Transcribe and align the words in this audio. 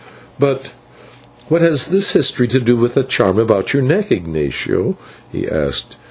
"But 0.39 0.71
what 1.47 1.61
has 1.61 1.85
this 1.89 2.13
history 2.13 2.47
to 2.47 2.59
do 2.59 2.75
with 2.75 2.95
the 2.95 3.03
charm 3.03 3.37
about 3.37 3.71
your 3.71 3.83
neck, 3.83 4.11
Ignatio?" 4.11 4.97
he 5.31 5.47
asked. 5.47 5.95